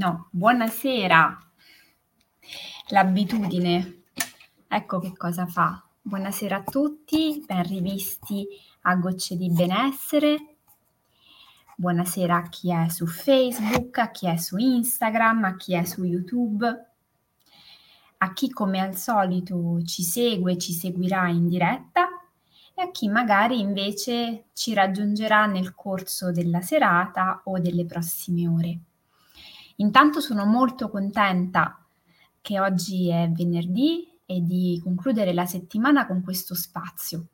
No, 0.00 0.28
buonasera. 0.30 1.38
L'abitudine, 2.88 4.04
ecco 4.66 4.98
che 4.98 5.14
cosa 5.14 5.44
fa. 5.44 5.86
Buonasera 6.00 6.56
a 6.56 6.62
tutti, 6.62 7.44
ben 7.46 7.62
rivisti 7.64 8.46
a 8.84 8.94
Gocce 8.94 9.36
di 9.36 9.50
Benessere. 9.50 10.56
Buonasera 11.76 12.34
a 12.34 12.48
chi 12.48 12.72
è 12.72 12.88
su 12.88 13.06
Facebook, 13.06 13.98
a 13.98 14.10
chi 14.10 14.26
è 14.28 14.38
su 14.38 14.56
Instagram, 14.56 15.44
a 15.44 15.56
chi 15.56 15.74
è 15.74 15.84
su 15.84 16.02
YouTube, 16.02 16.86
a 18.16 18.32
chi 18.32 18.48
come 18.48 18.80
al 18.80 18.96
solito 18.96 19.82
ci 19.84 20.02
segue, 20.02 20.56
ci 20.56 20.72
seguirà 20.72 21.28
in 21.28 21.46
diretta 21.46 22.08
e 22.74 22.80
a 22.80 22.90
chi 22.90 23.06
magari 23.08 23.60
invece 23.60 24.46
ci 24.54 24.72
raggiungerà 24.72 25.44
nel 25.44 25.74
corso 25.74 26.32
della 26.32 26.62
serata 26.62 27.42
o 27.44 27.58
delle 27.58 27.84
prossime 27.84 28.48
ore. 28.48 28.80
Intanto 29.80 30.20
sono 30.20 30.44
molto 30.44 30.88
contenta 30.88 31.84
che 32.40 32.60
oggi 32.60 33.10
è 33.10 33.28
venerdì 33.30 34.06
e 34.24 34.40
di 34.42 34.80
concludere 34.82 35.32
la 35.32 35.46
settimana 35.46 36.06
con 36.06 36.22
questo 36.22 36.54
spazio. 36.54 37.26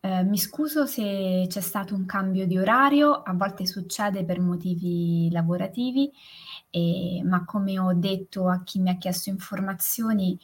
Eh, 0.00 0.22
mi 0.24 0.38
scuso 0.38 0.86
se 0.86 1.46
c'è 1.48 1.60
stato 1.60 1.94
un 1.94 2.06
cambio 2.06 2.46
di 2.46 2.58
orario, 2.58 3.12
a 3.12 3.32
volte 3.34 3.66
succede 3.66 4.24
per 4.24 4.40
motivi 4.40 5.30
lavorativi, 5.30 6.10
eh, 6.70 7.22
ma 7.24 7.44
come 7.44 7.78
ho 7.78 7.92
detto 7.92 8.48
a 8.48 8.62
chi 8.62 8.78
mi 8.80 8.90
ha 8.90 8.96
chiesto 8.96 9.30
informazioni, 9.30 10.38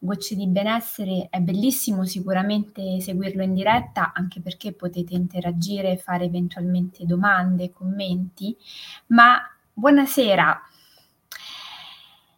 Gocce 0.00 0.36
di 0.36 0.46
benessere 0.46 1.26
è 1.28 1.40
bellissimo 1.40 2.04
sicuramente 2.04 3.00
seguirlo 3.00 3.42
in 3.42 3.52
diretta, 3.52 4.12
anche 4.14 4.40
perché 4.40 4.72
potete 4.72 5.14
interagire, 5.14 5.96
fare 5.96 6.26
eventualmente 6.26 7.04
domande, 7.04 7.72
commenti, 7.72 8.56
ma 9.08 9.40
Buonasera. 9.78 10.60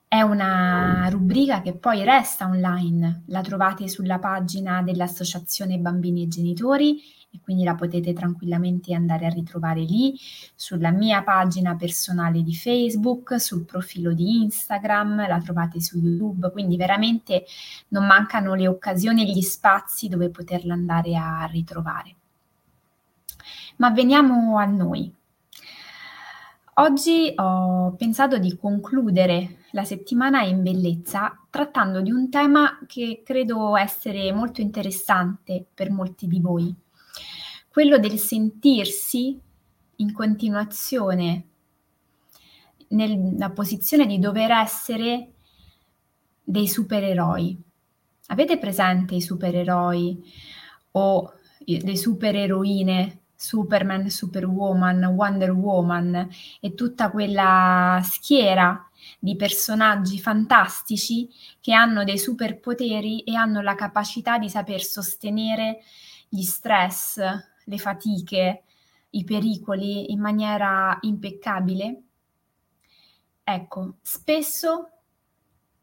È 0.06 0.20
una 0.20 1.08
rubrica 1.10 1.62
che 1.62 1.74
poi 1.74 2.04
resta 2.04 2.44
online, 2.44 3.22
la 3.28 3.40
trovate 3.40 3.88
sulla 3.88 4.18
pagina 4.18 4.82
dell'Associazione 4.82 5.78
Bambini 5.78 6.24
e 6.24 6.28
Genitori 6.28 7.00
e 7.32 7.40
quindi 7.40 7.64
la 7.64 7.74
potete 7.76 8.12
tranquillamente 8.12 8.92
andare 8.92 9.24
a 9.24 9.30
ritrovare 9.30 9.80
lì, 9.80 10.14
sulla 10.54 10.90
mia 10.90 11.22
pagina 11.22 11.76
personale 11.76 12.42
di 12.42 12.54
Facebook, 12.54 13.40
sul 13.40 13.64
profilo 13.64 14.12
di 14.12 14.42
Instagram, 14.42 15.26
la 15.26 15.40
trovate 15.40 15.80
su 15.80 15.96
YouTube, 15.96 16.50
quindi 16.50 16.76
veramente 16.76 17.46
non 17.88 18.04
mancano 18.04 18.52
le 18.52 18.68
occasioni 18.68 19.22
e 19.22 19.32
gli 19.32 19.40
spazi 19.40 20.08
dove 20.08 20.28
poterla 20.28 20.74
andare 20.74 21.16
a 21.16 21.48
ritrovare. 21.50 22.16
Ma 23.76 23.88
veniamo 23.88 24.58
a 24.58 24.66
noi. 24.66 25.14
Oggi 26.74 27.32
ho 27.34 27.94
pensato 27.96 28.38
di 28.38 28.56
concludere 28.56 29.64
la 29.72 29.84
settimana 29.84 30.42
in 30.42 30.62
bellezza 30.62 31.36
trattando 31.50 32.00
di 32.00 32.10
un 32.10 32.30
tema 32.30 32.78
che 32.86 33.22
credo 33.24 33.76
essere 33.76 34.32
molto 34.32 34.60
interessante 34.60 35.66
per 35.74 35.90
molti 35.90 36.26
di 36.28 36.40
voi, 36.40 36.74
quello 37.68 37.98
del 37.98 38.18
sentirsi 38.18 39.38
in 39.96 40.12
continuazione 40.12 41.44
nella 42.88 43.50
posizione 43.50 44.06
di 44.06 44.18
dover 44.18 44.52
essere 44.52 45.32
dei 46.42 46.68
supereroi. 46.68 47.62
Avete 48.28 48.58
presente 48.58 49.16
i 49.16 49.20
supereroi 49.20 50.22
o 50.92 51.32
le 51.64 51.96
supereroine 51.96 53.19
Superman, 53.40 54.10
Superwoman, 54.10 55.02
Wonder 55.02 55.52
Woman 55.52 56.28
e 56.60 56.74
tutta 56.74 57.10
quella 57.10 57.98
schiera 58.04 58.86
di 59.18 59.34
personaggi 59.34 60.18
fantastici 60.20 61.26
che 61.58 61.72
hanno 61.72 62.04
dei 62.04 62.18
superpoteri 62.18 63.20
e 63.20 63.34
hanno 63.34 63.62
la 63.62 63.74
capacità 63.74 64.36
di 64.36 64.50
saper 64.50 64.82
sostenere 64.82 65.78
gli 66.28 66.42
stress, 66.42 67.18
le 67.64 67.78
fatiche, 67.78 68.64
i 69.08 69.24
pericoli 69.24 70.12
in 70.12 70.20
maniera 70.20 70.98
impeccabile. 71.00 72.02
Ecco, 73.42 73.94
spesso 74.02 74.99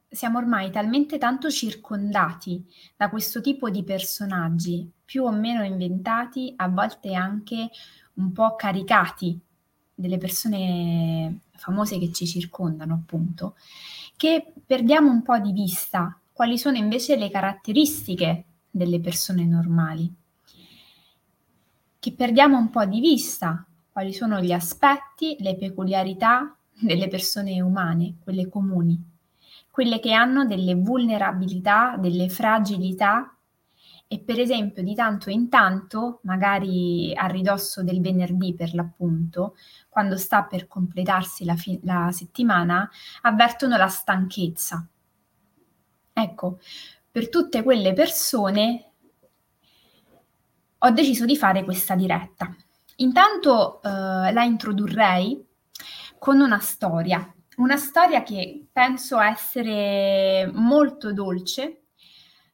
siamo 0.10 0.38
ormai 0.38 0.72
talmente 0.72 1.18
tanto 1.18 1.50
circondati 1.50 2.66
da 2.96 3.10
questo 3.10 3.42
tipo 3.42 3.70
di 3.70 3.84
personaggi, 3.84 4.90
più 5.04 5.24
o 5.24 5.32
meno 5.32 5.64
inventati, 5.64 6.54
a 6.56 6.70
volte 6.70 7.14
anche 7.14 7.70
un 8.14 8.32
po' 8.32 8.56
caricati 8.56 9.40
delle 9.94 10.18
persone 10.18 11.42
famose 11.52 12.00
che 12.00 12.12
ci 12.12 12.26
circondano, 12.26 12.94
appunto, 12.94 13.56
che 14.16 14.54
perdiamo 14.66 15.12
un 15.12 15.22
po' 15.24 15.40
di 15.40 15.52
vista 15.52 16.20
quali 16.32 16.58
sono 16.58 16.78
invece 16.78 17.16
le 17.16 17.30
caratteristiche 17.30 18.46
delle 18.70 19.00
persone 19.00 19.46
normali, 19.46 20.14
che 22.00 22.14
perdiamo 22.14 22.58
un 22.58 22.70
po' 22.70 22.86
di 22.86 23.00
vista 23.00 23.66
quali 23.92 24.14
sono 24.14 24.40
gli 24.40 24.52
aspetti, 24.52 25.36
le 25.40 25.56
peculiarità 25.58 26.56
delle 26.80 27.08
persone 27.08 27.60
umane, 27.60 28.18
quelle 28.24 28.48
comuni 28.48 29.16
quelle 29.78 30.00
che 30.00 30.12
hanno 30.12 30.44
delle 30.44 30.74
vulnerabilità, 30.74 31.98
delle 32.00 32.30
fragilità 32.30 33.38
e 34.08 34.18
per 34.18 34.40
esempio 34.40 34.82
di 34.82 34.96
tanto 34.96 35.30
in 35.30 35.50
tanto, 35.50 36.20
magari 36.24 37.14
a 37.16 37.28
ridosso 37.28 37.84
del 37.84 38.02
venerdì 38.02 38.56
per 38.56 38.74
l'appunto, 38.74 39.56
quando 39.88 40.18
sta 40.18 40.46
per 40.46 40.68
completarsi 40.68 41.46
la, 41.46 41.56
fi- 41.56 41.80
la 41.84 42.10
settimana, 42.12 42.90
avvertono 43.22 43.78
la 43.78 43.88
stanchezza. 43.88 44.84
Ecco, 46.12 46.60
per 47.12 47.30
tutte 47.30 47.62
quelle 47.62 47.94
persone 47.94 48.92
ho 50.76 50.90
deciso 50.90 51.26
di 51.26 51.38
fare 51.38 51.64
questa 51.64 51.94
diretta. 51.94 52.52
Intanto 52.96 53.80
eh, 53.84 53.90
la 53.90 54.44
introdurrei 54.44 55.46
con 56.18 56.40
una 56.40 56.58
storia 56.58 57.32
una 57.58 57.78
storia 57.78 58.22
che 58.24 58.68
penso 58.72 59.20
essere 59.20 60.50
molto 60.54 61.12
dolce, 61.12 61.86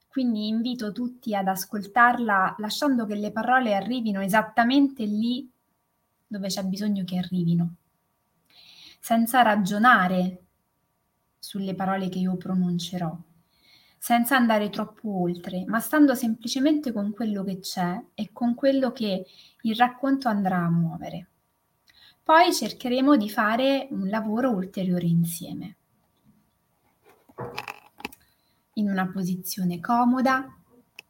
quindi 0.08 0.48
invito 0.48 0.92
tutti 0.92 1.36
ad 1.36 1.48
ascoltarla 1.48 2.56
lasciando 2.60 3.06
che 3.06 3.16
le 3.16 3.32
parole 3.32 3.76
arrivino 3.76 4.22
esattamente 4.22 5.04
lì 5.04 5.50
dove 6.26 6.48
c'è 6.48 6.64
bisogno 6.64 7.04
che 7.04 7.18
arrivino, 7.18 7.76
senza 9.00 9.42
ragionare 9.42 10.44
sulle 11.38 11.76
parole 11.76 12.08
che 12.08 12.20
io 12.20 12.38
pronuncerò, 12.38 13.16
senza 13.98 14.38
andare 14.38 14.70
troppo 14.70 15.22
oltre, 15.22 15.66
ma 15.66 15.80
stando 15.80 16.16
semplicemente 16.16 16.94
con 16.94 17.12
quello 17.12 17.44
che 17.44 17.60
c'è 17.60 18.02
e 18.14 18.32
con 18.32 18.56
quello 18.56 18.94
che 18.94 19.26
il 19.62 19.76
racconto 19.76 20.30
andrà 20.30 20.60
a 20.60 20.70
muovere. 20.70 21.28
Poi 22.26 22.54
cercheremo 22.54 23.18
di 23.18 23.30
fare 23.30 23.90
un 23.92 24.08
lavoro 24.08 24.50
ulteriore 24.50 25.06
insieme. 25.06 25.76
In 28.76 28.90
una 28.90 29.10
posizione 29.10 29.82
comoda, 29.82 30.48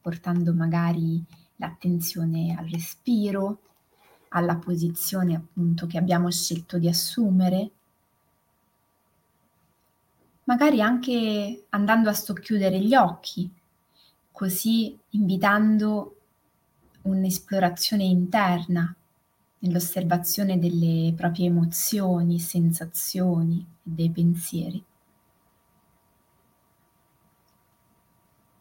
portando 0.01 0.55
magari 0.55 1.23
l'attenzione 1.57 2.55
al 2.57 2.65
respiro, 2.65 3.59
alla 4.29 4.55
posizione 4.55 5.35
appunto 5.35 5.85
che 5.85 5.99
abbiamo 5.99 6.31
scelto 6.31 6.79
di 6.79 6.87
assumere, 6.87 7.71
magari 10.45 10.81
anche 10.81 11.65
andando 11.69 12.09
a 12.09 12.13
socchiudere 12.13 12.79
gli 12.79 12.95
occhi, 12.95 13.47
così 14.31 14.97
invitando 15.11 16.17
un'esplorazione 17.03 18.03
interna 18.03 18.95
nell'osservazione 19.63 20.59
delle 20.59 21.13
proprie 21.15 21.47
emozioni, 21.47 22.39
sensazioni 22.39 23.59
e 23.59 23.65
dei 23.81 24.09
pensieri. 24.09 24.83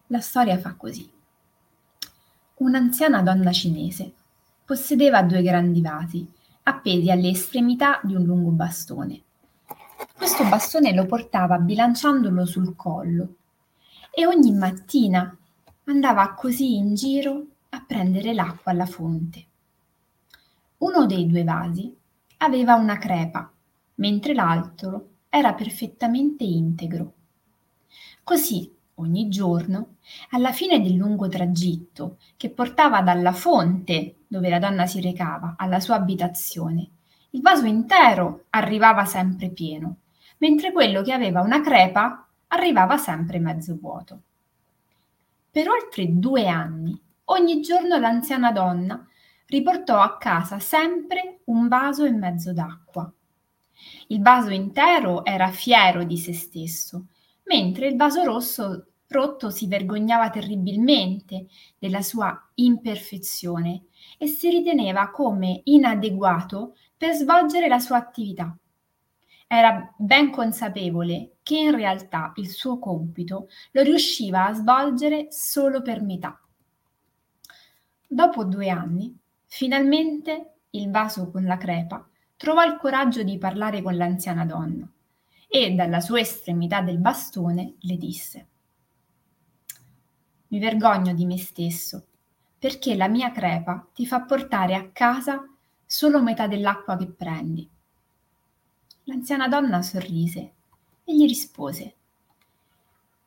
La 0.06 0.20
storia 0.20 0.58
fa 0.58 0.74
così. 0.74 1.10
Un'anziana 2.56 3.22
donna 3.22 3.50
cinese 3.50 4.12
possedeva 4.64 5.22
due 5.22 5.42
grandi 5.42 5.80
vasi 5.80 6.30
appesi 6.64 7.10
alle 7.10 7.30
estremità 7.30 8.00
di 8.04 8.14
un 8.14 8.22
lungo 8.22 8.50
bastone. 8.50 9.22
Questo 10.16 10.44
bastone 10.44 10.94
lo 10.94 11.06
portava 11.06 11.58
bilanciandolo 11.58 12.44
sul 12.46 12.76
collo 12.76 13.34
e 14.10 14.26
ogni 14.26 14.52
mattina 14.52 15.36
andava 15.84 16.34
così 16.34 16.76
in 16.76 16.94
giro 16.94 17.46
a 17.70 17.82
prendere 17.84 18.32
l'acqua 18.32 18.70
alla 18.70 18.86
fonte. 18.86 19.46
Uno 20.82 21.06
dei 21.06 21.28
due 21.28 21.44
vasi 21.44 21.96
aveva 22.38 22.74
una 22.74 22.98
crepa, 22.98 23.48
mentre 23.96 24.34
l'altro 24.34 25.10
era 25.28 25.54
perfettamente 25.54 26.42
integro. 26.42 27.12
Così, 28.24 28.68
ogni 28.96 29.28
giorno, 29.28 29.98
alla 30.30 30.50
fine 30.50 30.80
del 30.80 30.94
lungo 30.94 31.28
tragitto 31.28 32.18
che 32.36 32.50
portava 32.50 33.00
dalla 33.00 33.30
fonte 33.30 34.22
dove 34.26 34.48
la 34.48 34.58
donna 34.58 34.86
si 34.86 35.00
recava 35.00 35.54
alla 35.56 35.78
sua 35.78 35.94
abitazione, 35.94 36.88
il 37.30 37.42
vaso 37.42 37.66
intero 37.66 38.46
arrivava 38.50 39.04
sempre 39.04 39.50
pieno, 39.50 39.98
mentre 40.38 40.72
quello 40.72 41.02
che 41.02 41.12
aveva 41.12 41.42
una 41.42 41.60
crepa 41.60 42.26
arrivava 42.48 42.96
sempre 42.96 43.38
mezzo 43.38 43.78
vuoto. 43.80 44.20
Per 45.48 45.68
oltre 45.68 46.18
due 46.18 46.48
anni, 46.48 47.00
ogni 47.26 47.60
giorno 47.60 47.98
l'anziana 47.98 48.50
donna 48.50 49.06
riportò 49.46 50.00
a 50.00 50.16
casa 50.16 50.58
sempre 50.58 51.40
un 51.44 51.68
vaso 51.68 52.04
e 52.04 52.10
mezzo 52.10 52.52
d'acqua. 52.52 53.12
Il 54.08 54.22
vaso 54.22 54.50
intero 54.50 55.24
era 55.24 55.50
fiero 55.50 56.04
di 56.04 56.16
se 56.16 56.32
stesso, 56.32 57.06
mentre 57.44 57.88
il 57.88 57.96
vaso 57.96 58.22
rosso 58.24 58.86
rotto 59.08 59.50
si 59.50 59.66
vergognava 59.66 60.30
terribilmente 60.30 61.46
della 61.78 62.02
sua 62.02 62.50
imperfezione 62.54 63.84
e 64.18 64.26
si 64.26 64.48
riteneva 64.48 65.10
come 65.10 65.60
inadeguato 65.64 66.76
per 66.96 67.14
svolgere 67.14 67.68
la 67.68 67.78
sua 67.78 67.98
attività. 67.98 68.56
Era 69.46 69.92
ben 69.98 70.30
consapevole 70.30 71.36
che 71.42 71.58
in 71.58 71.76
realtà 71.76 72.32
il 72.36 72.48
suo 72.48 72.78
compito 72.78 73.48
lo 73.72 73.82
riusciva 73.82 74.46
a 74.46 74.54
svolgere 74.54 75.26
solo 75.30 75.82
per 75.82 76.02
metà. 76.02 76.40
Dopo 78.06 78.44
due 78.44 78.70
anni, 78.70 79.14
finalmente 79.54 80.60
il 80.70 80.90
vaso 80.90 81.30
con 81.30 81.44
la 81.44 81.58
crepa 81.58 82.08
trovò 82.36 82.64
il 82.64 82.78
coraggio 82.78 83.22
di 83.22 83.36
parlare 83.36 83.82
con 83.82 83.94
l'anziana 83.94 84.46
donna 84.46 84.90
e 85.46 85.74
dalla 85.74 86.00
sua 86.00 86.20
estremità 86.20 86.80
del 86.80 86.96
bastone 86.96 87.74
le 87.80 87.96
disse 87.98 88.46
Mi 90.48 90.58
vergogno 90.58 91.12
di 91.12 91.26
me 91.26 91.36
stesso, 91.36 92.06
perché 92.58 92.96
la 92.96 93.08
mia 93.08 93.30
crepa 93.30 93.86
ti 93.92 94.06
fa 94.06 94.22
portare 94.22 94.74
a 94.74 94.88
casa 94.88 95.46
solo 95.84 96.22
metà 96.22 96.46
dell'acqua 96.46 96.96
che 96.96 97.10
prendi. 97.10 97.68
L'anziana 99.04 99.48
donna 99.48 99.82
sorrise 99.82 100.52
e 101.04 101.14
gli 101.14 101.26
rispose 101.26 101.94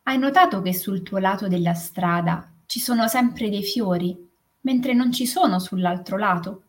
Hai 0.02 0.18
notato 0.18 0.64
che 0.64 0.74
sul 0.74 1.04
tuo 1.04 1.20
lato 1.20 1.48
della 1.48 1.76
strada 1.76 2.52
ci 2.66 2.80
sono 2.80 3.08
sempre 3.08 3.50
dei 3.50 3.64
fiori, 3.64 4.34
mentre 4.66 4.94
non 4.94 5.12
ci 5.12 5.26
sono 5.26 5.58
sull'altro 5.58 6.18
lato? 6.18 6.64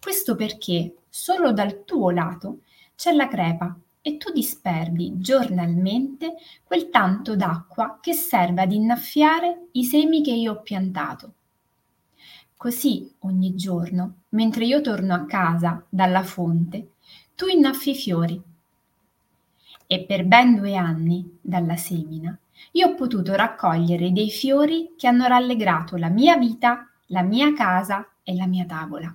Questo 0.00 0.34
perché 0.34 0.96
solo 1.08 1.52
dal 1.52 1.84
tuo 1.84 2.10
lato 2.10 2.60
c'è 2.94 3.12
la 3.12 3.28
crepa 3.28 3.74
e 4.02 4.18
tu 4.18 4.30
disperdi 4.32 5.14
giornalmente 5.16 6.34
quel 6.62 6.90
tanto 6.90 7.36
d'acqua 7.36 7.98
che 8.02 8.12
serve 8.12 8.60
ad 8.60 8.72
innaffiare 8.72 9.68
i 9.72 9.84
semi 9.84 10.22
che 10.22 10.32
io 10.32 10.52
ho 10.52 10.60
piantato. 10.60 11.32
Così 12.56 13.10
ogni 13.20 13.54
giorno, 13.54 14.22
mentre 14.30 14.66
io 14.66 14.80
torno 14.80 15.14
a 15.14 15.24
casa 15.24 15.84
dalla 15.88 16.22
fonte, 16.22 16.92
tu 17.34 17.46
innaffi 17.46 17.90
i 17.90 17.94
fiori. 17.94 18.42
E 19.86 20.04
per 20.04 20.24
ben 20.24 20.56
due 20.56 20.76
anni, 20.76 21.38
dalla 21.40 21.76
semina, 21.76 22.36
io 22.72 22.88
ho 22.88 22.94
potuto 22.94 23.34
raccogliere 23.34 24.12
dei 24.12 24.30
fiori 24.30 24.94
che 24.96 25.06
hanno 25.06 25.26
rallegrato 25.26 25.96
la 25.96 26.08
mia 26.08 26.36
vita, 26.36 26.88
la 27.14 27.22
mia 27.22 27.52
casa 27.54 28.04
e 28.24 28.34
la 28.34 28.48
mia 28.48 28.64
tavola. 28.64 29.14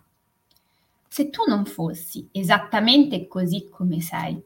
Se 1.05 1.29
tu 1.29 1.43
non 1.45 1.65
fossi 1.65 2.29
esattamente 2.31 3.27
così 3.27 3.67
come 3.69 3.99
sei, 3.99 4.41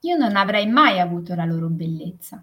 io 0.00 0.16
non 0.16 0.36
avrei 0.36 0.68
mai 0.68 1.00
avuto 1.00 1.34
la 1.34 1.44
loro 1.44 1.66
bellezza 1.66 2.40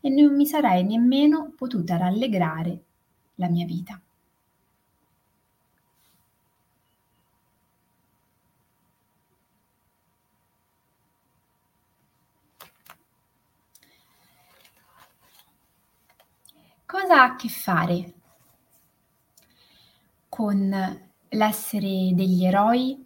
e 0.00 0.08
non 0.08 0.36
mi 0.36 0.46
sarei 0.46 0.84
nemmeno 0.84 1.52
potuta 1.56 1.96
rallegrare 1.96 2.84
la 3.34 3.48
mia 3.48 3.66
vita. 3.66 4.00
Cosa 16.86 17.22
ha 17.22 17.24
a 17.24 17.34
che 17.34 17.48
fare 17.48 18.15
con 20.36 20.68
l'essere 21.30 22.10
degli 22.12 22.44
eroi 22.44 23.02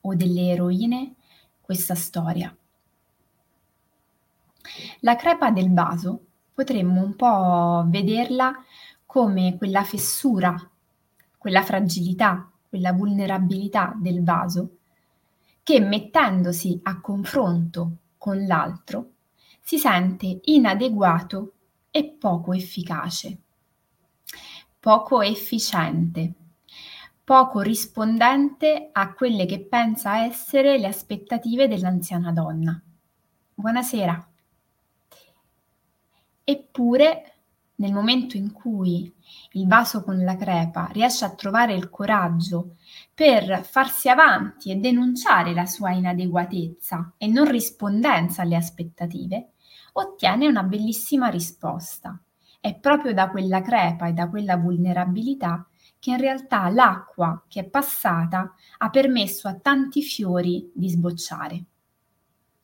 o 0.00 0.14
delle 0.16 0.48
eroine 0.48 1.14
questa 1.60 1.94
storia? 1.94 2.52
La 5.02 5.14
crepa 5.14 5.52
del 5.52 5.72
vaso 5.72 6.20
potremmo 6.52 7.00
un 7.00 7.14
po' 7.14 7.84
vederla 7.86 8.52
come 9.06 9.56
quella 9.56 9.84
fessura, 9.84 10.56
quella 11.38 11.62
fragilità, 11.62 12.50
quella 12.68 12.92
vulnerabilità 12.92 13.94
del 13.96 14.24
vaso 14.24 14.78
che 15.62 15.78
mettendosi 15.78 16.80
a 16.82 17.00
confronto 17.00 17.98
con 18.18 18.44
l'altro 18.46 19.10
si 19.60 19.78
sente 19.78 20.40
inadeguato 20.42 21.52
e 21.92 22.16
poco 22.18 22.52
efficace, 22.52 23.38
poco 24.80 25.22
efficiente, 25.22 26.34
poco 27.24 27.62
rispondente 27.62 28.90
a 28.92 29.14
quelle 29.14 29.46
che 29.46 29.64
pensa 29.64 30.24
essere 30.24 30.78
le 30.78 30.86
aspettative 30.86 31.66
dell'anziana 31.66 32.30
donna. 32.32 32.78
Buonasera. 33.54 34.28
Eppure, 36.44 37.32
nel 37.76 37.94
momento 37.94 38.36
in 38.36 38.52
cui 38.52 39.10
il 39.52 39.66
vaso 39.66 40.04
con 40.04 40.22
la 40.22 40.36
crepa 40.36 40.90
riesce 40.92 41.24
a 41.24 41.34
trovare 41.34 41.72
il 41.72 41.88
coraggio 41.88 42.76
per 43.14 43.64
farsi 43.64 44.10
avanti 44.10 44.70
e 44.70 44.76
denunciare 44.76 45.54
la 45.54 45.64
sua 45.64 45.92
inadeguatezza 45.92 47.14
e 47.16 47.26
non 47.26 47.50
rispondenza 47.50 48.42
alle 48.42 48.56
aspettative, 48.56 49.52
ottiene 49.92 50.46
una 50.46 50.62
bellissima 50.62 51.28
risposta. 51.28 52.20
È 52.60 52.74
proprio 52.74 53.14
da 53.14 53.30
quella 53.30 53.62
crepa 53.62 54.08
e 54.08 54.12
da 54.12 54.28
quella 54.28 54.58
vulnerabilità 54.58 55.66
che 56.04 56.10
in 56.10 56.18
realtà 56.18 56.68
l'acqua 56.68 57.44
che 57.48 57.60
è 57.60 57.64
passata 57.64 58.54
ha 58.76 58.90
permesso 58.90 59.48
a 59.48 59.54
tanti 59.54 60.02
fiori 60.02 60.70
di 60.74 60.90
sbocciare 60.90 61.64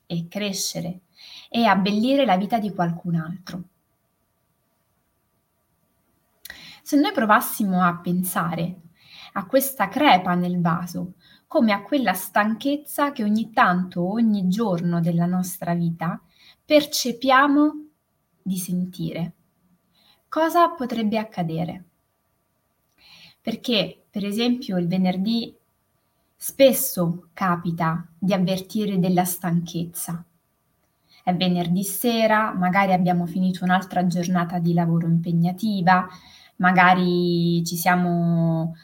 e 0.05 0.29
crescere 0.29 1.05
e 1.49 1.65
abbellire 1.65 2.27
la 2.27 2.37
vita 2.37 2.59
di 2.59 2.71
qualcun 2.71 3.15
altro. 3.15 3.63
Se 6.83 7.01
noi 7.01 7.13
provassimo 7.13 7.83
a 7.83 7.97
pensare 7.97 8.81
a 9.33 9.47
questa 9.47 9.89
crepa 9.89 10.35
nel 10.35 10.61
vaso 10.61 11.15
come 11.47 11.73
a 11.73 11.81
quella 11.81 12.13
stanchezza 12.13 13.11
che 13.11 13.25
ogni 13.25 13.53
tanto, 13.55 14.07
ogni 14.07 14.49
giorno 14.49 15.01
della 15.01 15.25
nostra 15.25 15.73
vita 15.73 16.21
percepiamo 16.63 17.87
di 18.43 18.59
sentire. 18.59 19.33
Cosa 20.29 20.69
potrebbe 20.69 21.17
accadere? 21.17 21.85
Perché, 23.41 24.03
per 24.11 24.25
esempio, 24.25 24.77
il 24.77 24.87
venerdì 24.87 25.55
spesso 26.37 27.29
capita 27.33 28.07
di 28.19 28.33
avvertire 28.33 28.99
della 28.99 29.25
stanchezza. 29.25 30.25
È 31.23 31.35
venerdì 31.35 31.85
sera, 31.85 32.53
magari 32.55 32.93
abbiamo 32.93 33.27
finito 33.27 33.65
un'altra 33.65 34.07
giornata 34.07 34.59
di 34.59 34.73
lavoro 34.73 35.07
impegnativa, 35.07 36.09
magari 36.57 37.63
ci 37.65 37.77
siamo 37.77 38.75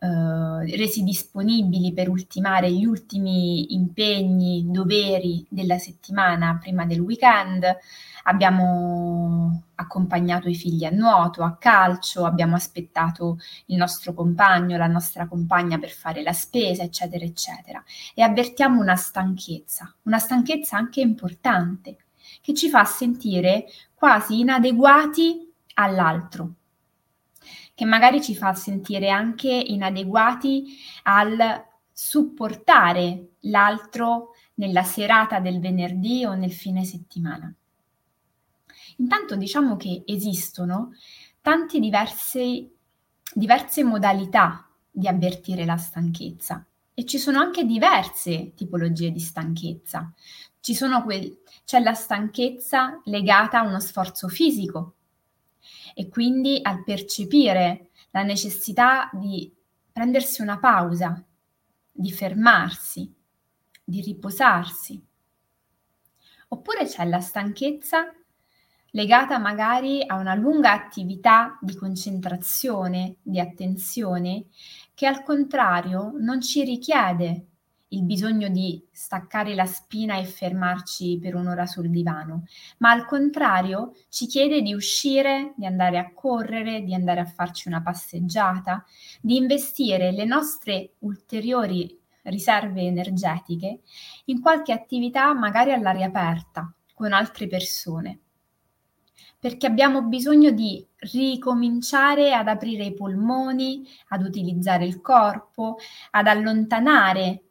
eh, 0.00 0.76
resi 0.76 1.02
disponibili 1.02 1.92
per 1.92 2.08
ultimare 2.08 2.70
gli 2.70 2.84
ultimi 2.84 3.74
impegni, 3.74 4.70
doveri 4.70 5.44
della 5.48 5.78
settimana 5.78 6.56
prima 6.60 6.86
del 6.86 7.00
weekend, 7.00 7.64
abbiamo 8.24 9.64
accompagnato 9.74 10.48
i 10.48 10.54
figli 10.54 10.84
a 10.84 10.90
nuoto, 10.90 11.42
a 11.42 11.56
calcio, 11.56 12.24
abbiamo 12.24 12.54
aspettato 12.54 13.38
il 13.66 13.76
nostro 13.76 14.12
compagno, 14.12 14.76
la 14.76 14.86
nostra 14.86 15.26
compagna 15.26 15.78
per 15.78 15.90
fare 15.90 16.22
la 16.22 16.32
spesa, 16.32 16.82
eccetera, 16.82 17.24
eccetera. 17.24 17.82
E 18.14 18.22
avvertiamo 18.22 18.80
una 18.80 18.96
stanchezza, 18.96 19.94
una 20.02 20.18
stanchezza 20.18 20.76
anche 20.76 21.00
importante, 21.00 21.96
che 22.40 22.54
ci 22.54 22.68
fa 22.68 22.84
sentire 22.84 23.66
quasi 23.94 24.40
inadeguati 24.40 25.52
all'altro, 25.74 26.54
che 27.78 27.84
magari 27.84 28.20
ci 28.20 28.34
fa 28.34 28.54
sentire 28.54 29.08
anche 29.08 29.52
inadeguati 29.52 30.64
al 31.04 31.64
supportare 31.92 33.34
l'altro 33.42 34.34
nella 34.54 34.82
serata 34.82 35.38
del 35.38 35.60
venerdì 35.60 36.24
o 36.24 36.34
nel 36.34 36.50
fine 36.50 36.84
settimana. 36.84 37.54
Intanto 38.96 39.36
diciamo 39.36 39.76
che 39.76 40.02
esistono 40.06 40.92
tante 41.40 41.78
diverse, 41.78 42.68
diverse 43.32 43.84
modalità 43.84 44.68
di 44.90 45.06
avvertire 45.06 45.64
la 45.64 45.76
stanchezza 45.76 46.66
e 46.92 47.04
ci 47.04 47.16
sono 47.16 47.38
anche 47.38 47.62
diverse 47.62 48.54
tipologie 48.56 49.12
di 49.12 49.20
stanchezza. 49.20 50.12
Que- 51.04 51.42
c'è 51.64 51.78
la 51.78 51.94
stanchezza 51.94 53.00
legata 53.04 53.60
a 53.60 53.62
uno 53.62 53.78
sforzo 53.78 54.26
fisico, 54.26 54.94
e 55.94 56.08
quindi 56.08 56.58
al 56.62 56.84
percepire 56.84 57.90
la 58.10 58.22
necessità 58.22 59.10
di 59.12 59.52
prendersi 59.92 60.42
una 60.42 60.58
pausa, 60.58 61.22
di 61.90 62.12
fermarsi, 62.12 63.12
di 63.82 64.00
riposarsi. 64.00 65.04
Oppure 66.48 66.86
c'è 66.86 67.04
la 67.04 67.20
stanchezza 67.20 68.12
legata 68.92 69.38
magari 69.38 70.02
a 70.06 70.16
una 70.16 70.34
lunga 70.34 70.72
attività 70.72 71.58
di 71.60 71.76
concentrazione, 71.76 73.16
di 73.22 73.38
attenzione, 73.38 74.46
che 74.94 75.06
al 75.06 75.22
contrario 75.22 76.12
non 76.18 76.40
ci 76.40 76.64
richiede 76.64 77.47
il 77.88 78.02
bisogno 78.02 78.48
di 78.48 78.84
staccare 78.90 79.54
la 79.54 79.64
spina 79.64 80.18
e 80.18 80.24
fermarci 80.24 81.18
per 81.20 81.34
un'ora 81.34 81.66
sul 81.66 81.88
divano, 81.90 82.44
ma 82.78 82.90
al 82.90 83.06
contrario 83.06 83.94
ci 84.08 84.26
chiede 84.26 84.60
di 84.60 84.74
uscire, 84.74 85.54
di 85.56 85.64
andare 85.64 85.98
a 85.98 86.12
correre, 86.12 86.82
di 86.82 86.94
andare 86.94 87.20
a 87.20 87.24
farci 87.24 87.68
una 87.68 87.82
passeggiata, 87.82 88.84
di 89.20 89.36
investire 89.36 90.12
le 90.12 90.24
nostre 90.24 90.94
ulteriori 90.98 91.96
riserve 92.28 92.82
energetiche 92.82 93.80
in 94.26 94.40
qualche 94.40 94.72
attività 94.72 95.32
magari 95.32 95.72
all'aria 95.72 96.06
aperta 96.06 96.70
con 96.94 97.12
altre 97.12 97.46
persone. 97.46 98.20
Perché 99.40 99.66
abbiamo 99.66 100.02
bisogno 100.02 100.50
di 100.50 100.84
ricominciare 100.96 102.34
ad 102.34 102.48
aprire 102.48 102.84
i 102.84 102.94
polmoni, 102.94 103.86
ad 104.08 104.22
utilizzare 104.22 104.84
il 104.84 105.00
corpo, 105.00 105.76
ad 106.10 106.26
allontanare 106.26 107.47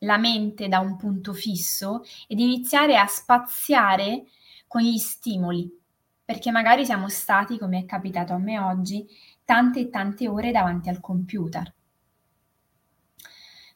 la 0.00 0.18
mente 0.18 0.68
da 0.68 0.80
un 0.80 0.96
punto 0.96 1.32
fisso 1.32 2.02
ed 2.26 2.38
iniziare 2.38 2.98
a 2.98 3.06
spaziare 3.06 4.26
con 4.66 4.82
gli 4.82 4.98
stimoli, 4.98 5.70
perché 6.24 6.50
magari 6.50 6.84
siamo 6.84 7.08
stati, 7.08 7.58
come 7.58 7.80
è 7.80 7.84
capitato 7.86 8.32
a 8.32 8.38
me 8.38 8.58
oggi, 8.58 9.06
tante 9.44 9.80
e 9.80 9.90
tante 9.90 10.28
ore 10.28 10.50
davanti 10.50 10.88
al 10.88 11.00
computer. 11.00 11.72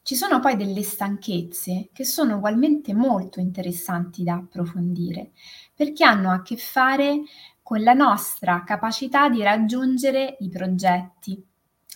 Ci 0.03 0.15
sono 0.15 0.39
poi 0.39 0.57
delle 0.57 0.81
stanchezze 0.81 1.89
che 1.93 2.03
sono 2.03 2.37
ugualmente 2.37 2.93
molto 2.93 3.39
interessanti 3.39 4.23
da 4.23 4.33
approfondire, 4.33 5.31
perché 5.73 6.03
hanno 6.03 6.31
a 6.31 6.41
che 6.41 6.57
fare 6.57 7.21
con 7.61 7.81
la 7.83 7.93
nostra 7.93 8.63
capacità 8.63 9.29
di 9.29 9.41
raggiungere 9.43 10.37
i 10.39 10.49
progetti, 10.49 11.41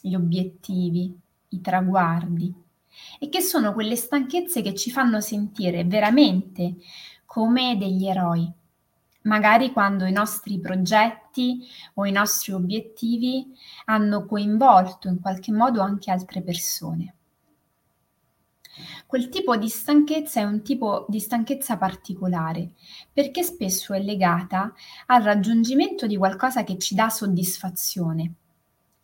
gli 0.01 0.13
obiettivi, 0.13 1.19
i 1.49 1.61
traguardi 1.61 2.63
e 3.19 3.29
che 3.29 3.41
sono 3.41 3.73
quelle 3.73 3.95
stanchezze 3.95 4.61
che 4.61 4.73
ci 4.73 4.91
fanno 4.91 5.21
sentire 5.21 5.83
veramente 5.83 6.75
come 7.25 7.77
degli 7.77 8.07
eroi. 8.07 8.51
Magari 9.23 9.71
quando 9.71 10.05
i 10.05 10.11
nostri 10.11 10.59
progetti 10.59 11.65
o 11.95 12.05
i 12.05 12.11
nostri 12.11 12.51
obiettivi 12.51 13.53
hanno 13.85 14.25
coinvolto 14.25 15.07
in 15.07 15.19
qualche 15.19 15.51
modo 15.51 15.81
anche 15.81 16.11
altre 16.11 16.41
persone. 16.41 17.15
Quel 19.05 19.29
tipo 19.29 19.55
di 19.55 19.69
stanchezza 19.69 20.41
è 20.41 20.43
un 20.43 20.61
tipo 20.61 21.05
di 21.07 21.19
stanchezza 21.19 21.77
particolare, 21.77 22.71
perché 23.11 23.41
spesso 23.41 23.93
è 23.93 24.01
legata 24.01 24.73
al 25.07 25.23
raggiungimento 25.23 26.07
di 26.07 26.17
qualcosa 26.17 26.63
che 26.63 26.77
ci 26.77 26.93
dà 26.93 27.09
soddisfazione, 27.09 28.33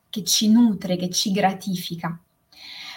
che 0.10 0.24
ci 0.24 0.52
nutre, 0.52 0.98
che 0.98 1.10
ci 1.10 1.32
gratifica, 1.32 2.20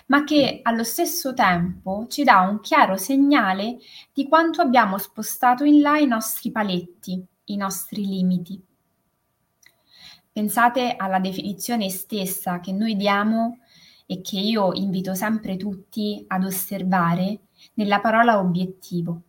ma 0.06 0.24
che 0.24 0.60
allo 0.62 0.84
stesso 0.84 1.32
tempo 1.34 2.06
ci 2.08 2.24
dà 2.24 2.40
un 2.40 2.60
chiaro 2.60 2.96
segnale 2.96 3.78
di 4.12 4.28
quanto 4.28 4.60
abbiamo 4.60 4.98
spostato 4.98 5.64
in 5.64 5.80
là 5.80 5.98
i 5.98 6.06
nostri 6.06 6.50
paletti, 6.50 7.24
i 7.44 7.56
nostri 7.56 8.06
limiti. 8.06 8.62
Pensate 10.32 10.96
alla 10.96 11.20
definizione 11.20 11.88
stessa 11.88 12.60
che 12.60 12.72
noi 12.72 12.96
diamo 12.96 13.58
e 14.06 14.20
che 14.20 14.38
io 14.38 14.72
invito 14.74 15.14
sempre 15.14 15.56
tutti 15.56 16.24
ad 16.26 16.44
osservare 16.44 17.40
nella 17.74 18.00
parola 18.00 18.38
obiettivo. 18.38 19.22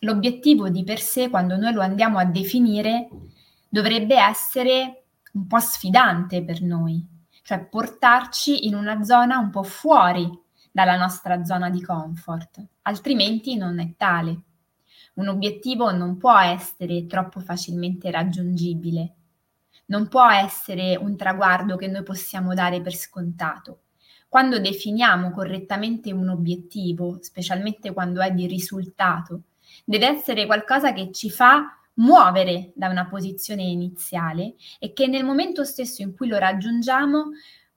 L'obiettivo 0.00 0.68
di 0.68 0.84
per 0.84 1.00
sé, 1.00 1.30
quando 1.30 1.56
noi 1.56 1.72
lo 1.72 1.80
andiamo 1.80 2.18
a 2.18 2.24
definire, 2.24 3.08
dovrebbe 3.68 4.16
essere 4.16 5.04
un 5.32 5.46
po' 5.46 5.58
sfidante 5.58 6.42
per 6.42 6.62
noi, 6.62 7.04
cioè 7.48 7.64
portarci 7.64 8.66
in 8.66 8.74
una 8.74 9.02
zona 9.02 9.38
un 9.38 9.48
po' 9.48 9.62
fuori 9.62 10.28
dalla 10.70 10.98
nostra 10.98 11.44
zona 11.44 11.70
di 11.70 11.80
comfort, 11.80 12.62
altrimenti 12.82 13.56
non 13.56 13.80
è 13.80 13.94
tale. 13.96 14.42
Un 15.14 15.28
obiettivo 15.28 15.90
non 15.90 16.18
può 16.18 16.38
essere 16.38 17.06
troppo 17.06 17.40
facilmente 17.40 18.10
raggiungibile, 18.10 19.14
non 19.86 20.08
può 20.08 20.28
essere 20.30 20.94
un 20.96 21.16
traguardo 21.16 21.76
che 21.76 21.86
noi 21.86 22.02
possiamo 22.02 22.52
dare 22.52 22.82
per 22.82 22.94
scontato 22.94 23.84
quando 24.28 24.60
definiamo 24.60 25.30
correttamente 25.30 26.12
un 26.12 26.28
obiettivo, 26.28 27.16
specialmente 27.22 27.94
quando 27.94 28.20
è 28.20 28.30
di 28.30 28.46
risultato, 28.46 29.44
deve 29.86 30.06
essere 30.06 30.44
qualcosa 30.44 30.92
che 30.92 31.10
ci 31.12 31.30
fa 31.30 31.77
muovere 31.98 32.72
da 32.74 32.88
una 32.88 33.06
posizione 33.06 33.62
iniziale 33.62 34.54
e 34.78 34.92
che 34.92 35.06
nel 35.06 35.24
momento 35.24 35.64
stesso 35.64 36.02
in 36.02 36.14
cui 36.14 36.28
lo 36.28 36.38
raggiungiamo 36.38 37.30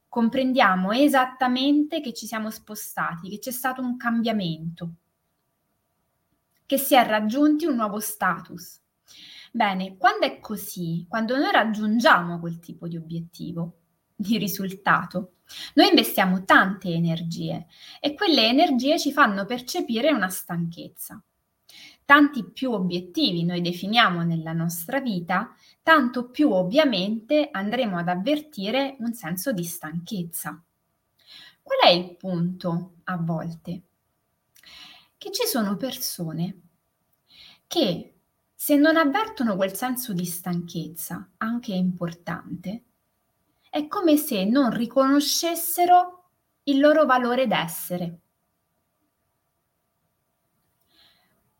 comprendiamo 0.07 0.91
esattamente 0.91 2.01
che 2.01 2.13
ci 2.13 2.27
siamo 2.27 2.49
spostati, 2.49 3.29
che 3.29 3.39
c'è 3.39 3.51
stato 3.51 3.81
un 3.81 3.95
cambiamento, 3.95 4.95
che 6.65 6.77
si 6.77 6.95
è 6.95 7.05
raggiunti 7.05 7.65
un 7.65 7.75
nuovo 7.75 7.99
status. 8.01 8.79
Bene, 9.53 9.95
quando 9.97 10.25
è 10.25 10.39
così, 10.39 11.05
quando 11.07 11.37
noi 11.37 11.51
raggiungiamo 11.51 12.39
quel 12.39 12.59
tipo 12.59 12.89
di 12.89 12.97
obiettivo, 12.97 13.77
di 14.13 14.37
risultato, 14.37 15.35
noi 15.75 15.89
investiamo 15.89 16.43
tante 16.43 16.89
energie 16.89 17.67
e 17.99 18.13
quelle 18.13 18.47
energie 18.47 18.99
ci 18.99 19.11
fanno 19.11 19.45
percepire 19.45 20.11
una 20.11 20.29
stanchezza. 20.29 21.21
Tanti 22.05 22.43
più 22.51 22.71
obiettivi 22.71 23.43
noi 23.43 23.61
definiamo 23.61 24.23
nella 24.23 24.53
nostra 24.53 24.99
vita, 24.99 25.55
tanto 25.81 26.29
più 26.29 26.51
ovviamente 26.51 27.49
andremo 27.51 27.97
ad 27.97 28.09
avvertire 28.09 28.95
un 28.99 29.13
senso 29.13 29.53
di 29.53 29.63
stanchezza. 29.63 30.61
Qual 31.61 31.79
è 31.79 31.89
il 31.89 32.15
punto 32.17 32.95
a 33.05 33.17
volte? 33.17 33.81
Che 35.17 35.31
ci 35.31 35.45
sono 35.45 35.77
persone 35.77 36.61
che 37.67 38.15
se 38.53 38.75
non 38.75 38.97
avvertono 38.97 39.55
quel 39.55 39.73
senso 39.73 40.13
di 40.13 40.25
stanchezza, 40.25 41.31
anche 41.37 41.73
importante, 41.73 42.83
è 43.69 43.87
come 43.87 44.17
se 44.17 44.43
non 44.43 44.69
riconoscessero 44.69 46.29
il 46.63 46.79
loro 46.79 47.05
valore 47.05 47.47
d'essere. 47.47 48.19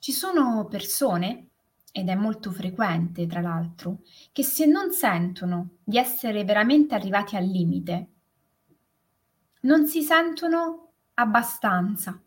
Ci 0.02 0.14
sono 0.14 0.66
persone, 0.66 1.50
ed 1.92 2.10
è 2.10 2.16
molto 2.16 2.52
frequente 2.52 3.28
tra 3.28 3.40
l'altro, 3.40 4.00
che 4.32 4.42
se 4.42 4.66
non 4.66 4.92
sentono 4.92 5.74
di 5.84 6.00
essere 6.00 6.44
veramente 6.44 6.96
arrivati 6.96 7.36
al 7.36 7.46
limite, 7.46 8.08
non 9.62 9.86
si 9.86 10.02
sentono 10.02 10.94
abbastanza. 11.14 12.20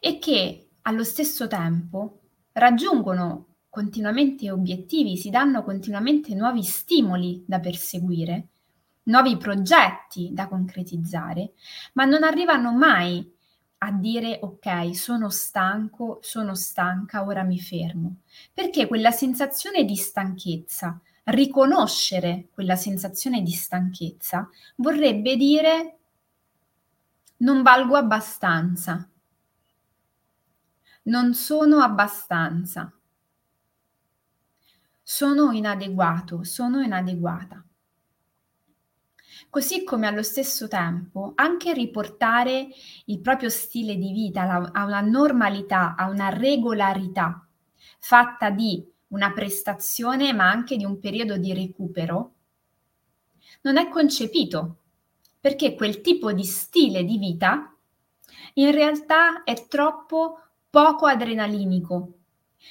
E 0.00 0.18
che 0.18 0.68
allo 0.80 1.04
stesso 1.04 1.46
tempo 1.46 2.20
raggiungono 2.52 3.56
continuamente 3.68 4.50
obiettivi, 4.50 5.18
si 5.18 5.28
danno 5.28 5.62
continuamente 5.62 6.34
nuovi 6.34 6.62
stimoli 6.62 7.44
da 7.46 7.60
perseguire, 7.60 8.48
nuovi 9.04 9.36
progetti 9.36 10.30
da 10.32 10.48
concretizzare, 10.48 11.52
ma 11.92 12.06
non 12.06 12.22
arrivano 12.22 12.72
mai 12.72 13.31
a 13.84 13.90
dire 13.90 14.38
ok, 14.40 14.94
sono 14.94 15.28
stanco, 15.28 16.18
sono 16.22 16.54
stanca, 16.54 17.24
ora 17.24 17.42
mi 17.42 17.58
fermo. 17.60 18.20
Perché 18.52 18.86
quella 18.86 19.10
sensazione 19.10 19.84
di 19.84 19.96
stanchezza, 19.96 21.00
riconoscere 21.24 22.48
quella 22.52 22.76
sensazione 22.76 23.42
di 23.42 23.52
stanchezza, 23.52 24.48
vorrebbe 24.76 25.36
dire 25.36 25.96
non 27.38 27.62
valgo 27.62 27.96
abbastanza, 27.96 29.08
non 31.04 31.34
sono 31.34 31.78
abbastanza 31.78 32.92
sono 35.04 35.50
inadeguato, 35.50 36.44
sono 36.44 36.80
inadeguata. 36.80 37.62
Così 39.52 39.84
come 39.84 40.06
allo 40.06 40.22
stesso 40.22 40.66
tempo 40.66 41.32
anche 41.34 41.74
riportare 41.74 42.68
il 43.04 43.20
proprio 43.20 43.50
stile 43.50 43.96
di 43.96 44.10
vita 44.10 44.70
a 44.72 44.86
una 44.86 45.02
normalità, 45.02 45.94
a 45.94 46.08
una 46.08 46.30
regolarità 46.30 47.46
fatta 47.98 48.48
di 48.48 48.82
una 49.08 49.30
prestazione 49.32 50.32
ma 50.32 50.48
anche 50.48 50.78
di 50.78 50.86
un 50.86 50.98
periodo 50.98 51.36
di 51.36 51.52
recupero, 51.52 52.32
non 53.60 53.76
è 53.76 53.90
concepito. 53.90 54.76
Perché 55.38 55.74
quel 55.74 56.00
tipo 56.00 56.32
di 56.32 56.44
stile 56.44 57.04
di 57.04 57.18
vita 57.18 57.76
in 58.54 58.70
realtà 58.70 59.44
è 59.44 59.66
troppo 59.68 60.40
poco 60.70 61.04
adrenalinico, 61.04 62.12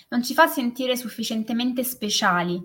non 0.07 0.23
ci 0.23 0.33
fa 0.33 0.47
sentire 0.47 0.97
sufficientemente 0.97 1.83
speciali, 1.83 2.59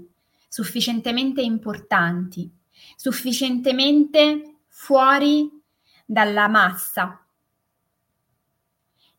sufficientemente 0.49 1.43
importanti, 1.43 2.51
sufficientemente 2.97 4.59
fuori 4.69 5.51
dalla 6.05 6.49
massa. 6.49 7.25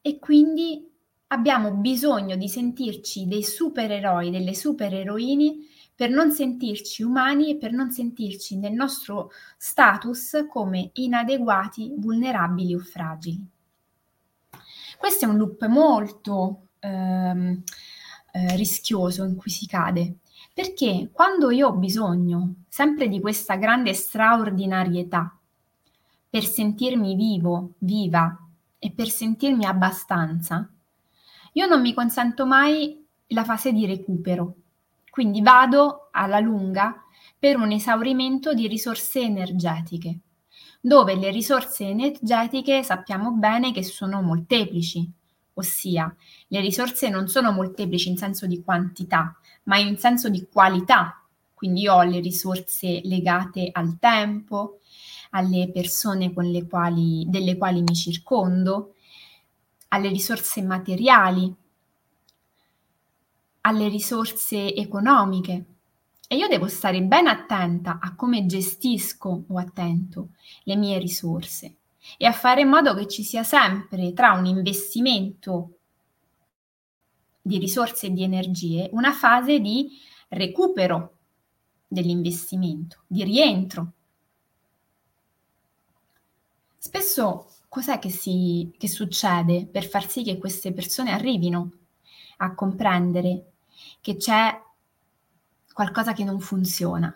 E 0.01 0.19
quindi 0.19 0.89
abbiamo 1.27 1.71
bisogno 1.73 2.35
di 2.35 2.47
sentirci 2.47 3.27
dei 3.27 3.43
supereroi, 3.43 4.29
delle 4.29 4.53
supereroini 4.53 5.67
per 5.93 6.09
non 6.11 6.31
sentirci 6.31 7.01
umani 7.01 7.51
e 7.51 7.57
per 7.57 7.71
non 7.71 7.89
sentirci 7.91 8.57
nel 8.57 8.73
nostro 8.73 9.31
status 9.57 10.45
come 10.47 10.91
inadeguati, 10.93 11.93
vulnerabili 11.97 12.75
o 12.75 12.79
fragili. 12.79 13.43
Questo 14.97 15.25
è 15.25 15.27
un 15.27 15.37
loop 15.37 15.65
molto 15.65 16.67
ehm, 16.79 17.63
eh, 18.31 18.55
rischioso 18.55 19.23
in 19.23 19.35
cui 19.35 19.49
si 19.49 19.65
cade, 19.65 20.17
perché 20.57 21.11
quando 21.13 21.51
io 21.51 21.67
ho 21.67 21.73
bisogno 21.73 22.63
sempre 22.67 23.07
di 23.07 23.19
questa 23.19 23.57
grande 23.57 23.93
straordinarietà 23.93 25.37
per 26.27 26.43
sentirmi 26.45 27.13
vivo, 27.13 27.73
viva 27.77 28.35
e 28.79 28.89
per 28.89 29.07
sentirmi 29.07 29.65
abbastanza, 29.65 30.67
io 31.53 31.67
non 31.67 31.79
mi 31.79 31.93
consento 31.93 32.47
mai 32.47 33.05
la 33.27 33.43
fase 33.43 33.71
di 33.71 33.85
recupero. 33.85 34.55
Quindi 35.11 35.43
vado 35.43 36.07
alla 36.09 36.39
lunga 36.39 37.03
per 37.37 37.57
un 37.57 37.71
esaurimento 37.71 38.55
di 38.55 38.67
risorse 38.67 39.21
energetiche, 39.21 40.17
dove 40.81 41.13
le 41.13 41.29
risorse 41.29 41.85
energetiche 41.85 42.81
sappiamo 42.81 43.29
bene 43.29 43.71
che 43.71 43.83
sono 43.83 44.23
molteplici, 44.23 45.07
ossia 45.53 46.11
le 46.47 46.59
risorse 46.61 47.09
non 47.09 47.27
sono 47.27 47.51
molteplici 47.51 48.09
in 48.09 48.17
senso 48.17 48.47
di 48.47 48.63
quantità, 48.63 49.37
ma 49.67 49.77
in 49.77 49.97
senso 49.97 50.29
di 50.29 50.47
qualità. 50.51 51.21
Quindi 51.53 51.87
ho 51.87 52.03
le 52.03 52.19
risorse 52.19 53.01
legate 53.03 53.69
al 53.71 53.97
tempo, 53.99 54.79
alle 55.31 55.69
persone 55.71 56.33
quali, 56.33 57.25
delle 57.27 57.57
quali 57.57 57.81
mi 57.81 57.95
circondo, 57.95 58.95
alle 59.89 60.09
risorse 60.09 60.61
materiali, 60.61 61.53
alle 63.61 63.87
risorse 63.87 64.73
economiche. 64.75 65.65
E 66.27 66.35
io 66.35 66.47
devo 66.47 66.67
stare 66.67 67.01
ben 67.01 67.27
attenta 67.27 67.99
a 68.01 68.13
come 68.13 68.45
gestisco 68.45 69.43
o 69.47 69.57
attento 69.57 70.29
le 70.63 70.75
mie 70.75 70.99
risorse 70.99 71.75
e 72.17 72.25
a 72.25 72.31
fare 72.31 72.61
in 72.61 72.69
modo 72.69 72.93
che 72.93 73.07
ci 73.07 73.23
sia 73.23 73.43
sempre 73.43 74.13
tra 74.13 74.33
un 74.33 74.45
investimento 74.45 75.76
di 77.47 77.57
risorse 77.57 78.07
e 78.07 78.11
di 78.11 78.23
energie 78.23 78.89
una 78.91 79.13
fase 79.13 79.59
di 79.59 79.89
recupero 80.29 81.15
dell'investimento, 81.87 83.03
di 83.07 83.23
rientro. 83.23 83.91
Spesso 86.77 87.49
cos'è 87.69 87.97
che, 87.99 88.09
si, 88.09 88.71
che 88.77 88.87
succede 88.87 89.65
per 89.65 89.85
far 89.85 90.07
sì 90.09 90.23
che 90.23 90.37
queste 90.37 90.73
persone 90.73 91.11
arrivino 91.11 91.71
a 92.37 92.53
comprendere 92.53 93.53
che 94.01 94.15
c'è 94.17 94.61
qualcosa 95.73 96.13
che 96.13 96.23
non 96.23 96.39
funziona? 96.39 97.13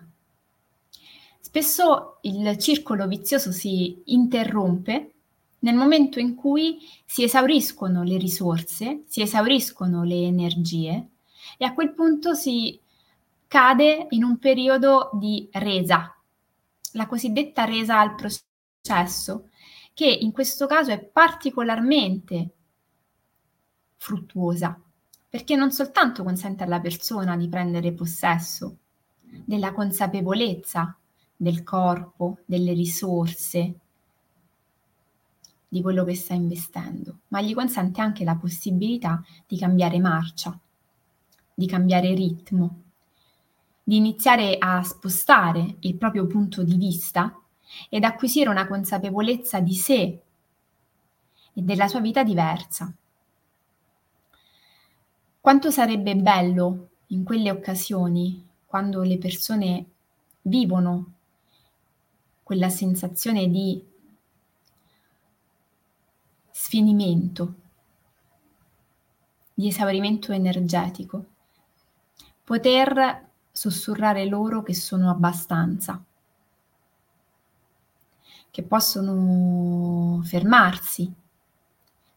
Spesso 1.39 2.19
il 2.21 2.57
circolo 2.57 3.07
vizioso 3.07 3.51
si 3.51 4.01
interrompe 4.05 5.13
nel 5.62 5.75
momento 5.75 6.20
in 6.20 6.36
cui 6.36 6.80
si 7.06 7.24
esauriscono 7.24 8.03
le 8.03 8.18
risorse, 8.18 9.03
si 9.08 9.22
esauriscono 9.22 10.03
le 10.03 10.24
energie 10.24 11.10
e 11.58 11.65
a 11.65 11.74
quel 11.74 11.93
punto 11.93 12.34
si 12.34 12.80
cade 13.47 14.08
in 14.12 14.24
un 14.24 14.38
periodo 14.38 15.10
di 15.13 15.47
resa, 15.52 16.15
la 16.93 17.08
cosiddetta 17.08 17.65
resa 17.65 18.00
al 18.00 18.15
processo, 18.15 19.50
che 19.93 20.08
in 20.08 20.32
questo 20.32 20.67
caso 20.67 20.91
è 20.91 21.00
particolarmente 21.00 22.50
fruttuosa, 23.97 24.80
perché 25.30 25.56
non 25.56 25.71
soltanto 25.71 26.24
consente 26.24 26.63
alla 26.63 26.80
persona 26.80 27.38
di 27.38 27.47
prendere 27.47 27.91
possesso 27.93 28.78
della 29.45 29.74
consapevolezza 29.74 30.97
del 31.36 31.63
corpo, 31.63 32.39
delle 32.45 32.74
risorse, 32.74 33.80
di 35.71 35.81
quello 35.81 36.03
che 36.03 36.15
sta 36.15 36.34
investendo, 36.34 37.19
ma 37.29 37.39
gli 37.39 37.53
consente 37.53 38.01
anche 38.01 38.25
la 38.25 38.36
possibilità 38.36 39.23
di 39.47 39.57
cambiare 39.57 39.99
marcia, 39.99 40.60
di 41.53 41.65
cambiare 41.65 42.13
ritmo, 42.13 42.81
di 43.81 43.95
iniziare 43.95 44.57
a 44.60 44.84
spostare 44.84 45.77
il 45.79 45.95
proprio 45.95 46.27
punto 46.27 46.63
di 46.63 46.75
vista 46.75 47.41
ed 47.88 48.03
acquisire 48.03 48.49
una 48.49 48.67
consapevolezza 48.67 49.62
di 49.62 49.73
sé 49.73 50.21
e 51.53 51.62
della 51.62 51.88
sua 51.88 52.01
vita 52.01 52.21
diversa. 52.21 52.93
Quanto 55.39 55.71
sarebbe 55.71 56.17
bello 56.17 56.89
in 57.07 57.23
quelle 57.23 57.49
occasioni, 57.49 58.45
quando 58.65 59.03
le 59.03 59.17
persone 59.17 59.86
vivono 60.41 61.13
quella 62.43 62.67
sensazione 62.67 63.49
di 63.49 63.88
sfinimento, 66.51 67.53
di 69.53 69.67
esaurimento 69.67 70.31
energetico, 70.31 71.25
poter 72.43 73.29
sussurrare 73.51 74.25
loro 74.25 74.63
che 74.63 74.73
sono 74.73 75.09
abbastanza 75.09 76.03
che 78.51 78.63
possono 78.63 80.21
fermarsi, 80.23 81.11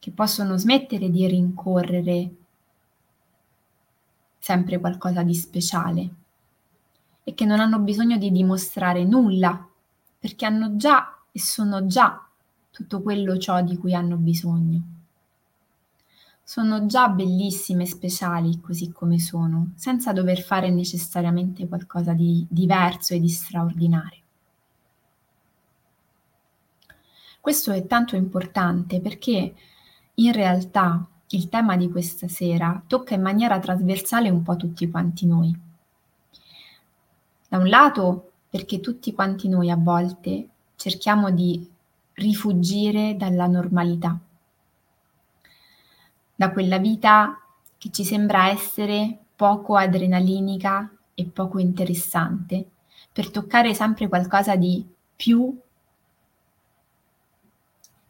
che 0.00 0.10
possono 0.10 0.56
smettere 0.56 1.08
di 1.08 1.26
rincorrere 1.28 2.34
sempre 4.38 4.78
qualcosa 4.80 5.22
di 5.22 5.34
speciale 5.34 6.14
e 7.22 7.34
che 7.34 7.44
non 7.46 7.60
hanno 7.60 7.78
bisogno 7.78 8.18
di 8.18 8.30
dimostrare 8.32 9.04
nulla 9.04 9.66
perché 10.18 10.44
hanno 10.44 10.76
già 10.76 11.22
e 11.30 11.38
sono 11.38 11.86
già 11.86 12.23
tutto 12.74 13.02
quello 13.02 13.38
ciò 13.38 13.62
di 13.62 13.76
cui 13.78 13.94
hanno 13.94 14.16
bisogno. 14.16 14.82
Sono 16.42 16.86
già 16.86 17.08
bellissime 17.08 17.84
e 17.84 17.86
speciali 17.86 18.60
così 18.60 18.90
come 18.90 19.20
sono, 19.20 19.70
senza 19.76 20.12
dover 20.12 20.40
fare 20.40 20.70
necessariamente 20.70 21.68
qualcosa 21.68 22.14
di 22.14 22.44
diverso 22.50 23.14
e 23.14 23.20
di 23.20 23.28
straordinario. 23.28 24.22
Questo 27.40 27.70
è 27.70 27.86
tanto 27.86 28.16
importante 28.16 29.00
perché 29.00 29.54
in 30.14 30.32
realtà 30.32 31.06
il 31.28 31.48
tema 31.48 31.76
di 31.76 31.88
questa 31.88 32.26
sera 32.26 32.82
tocca 32.88 33.14
in 33.14 33.22
maniera 33.22 33.60
trasversale 33.60 34.30
un 34.30 34.42
po' 34.42 34.56
tutti 34.56 34.90
quanti 34.90 35.26
noi. 35.26 35.56
Da 37.48 37.56
un 37.56 37.68
lato 37.68 38.32
perché 38.50 38.80
tutti 38.80 39.12
quanti 39.12 39.48
noi 39.48 39.70
a 39.70 39.76
volte 39.76 40.48
cerchiamo 40.74 41.30
di 41.30 41.70
rifugire 42.14 43.16
dalla 43.16 43.46
normalità, 43.46 44.18
da 46.34 46.50
quella 46.50 46.78
vita 46.78 47.38
che 47.78 47.90
ci 47.90 48.04
sembra 48.04 48.48
essere 48.48 49.18
poco 49.36 49.76
adrenalinica 49.76 50.90
e 51.14 51.24
poco 51.26 51.58
interessante, 51.58 52.70
per 53.12 53.30
toccare 53.30 53.74
sempre 53.74 54.08
qualcosa 54.08 54.56
di 54.56 54.84
più 55.16 55.56